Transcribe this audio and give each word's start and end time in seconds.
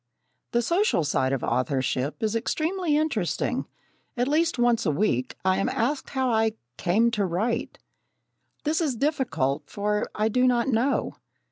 The 0.51 0.63
social 0.63 1.03
side 1.03 1.31
of 1.31 1.43
authorship 1.43 2.23
is 2.23 2.35
extremely 2.35 2.97
interesting. 2.97 3.67
At 4.17 4.27
least 4.27 4.57
once 4.57 4.83
a 4.83 4.89
week, 4.89 5.35
I 5.45 5.57
am 5.59 5.69
asked 5.69 6.09
how 6.09 6.31
I 6.31 6.53
"came 6.75 7.11
to 7.11 7.23
write." 7.23 7.77
This 8.63 8.81
is 8.81 8.95
difficult, 8.95 9.69
for 9.69 10.09
I 10.15 10.27
do 10.27 10.47
not 10.47 10.67
know. 10.69 11.17